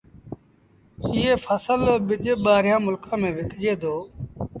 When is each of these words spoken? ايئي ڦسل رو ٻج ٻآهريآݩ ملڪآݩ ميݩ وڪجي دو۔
ايئي 1.13 1.33
ڦسل 1.43 1.79
رو 1.87 1.95
ٻج 2.07 2.25
ٻآهريآݩ 2.43 2.83
ملڪآݩ 2.85 3.19
ميݩ 3.21 3.35
وڪجي 3.37 3.73
دو۔ 3.81 3.95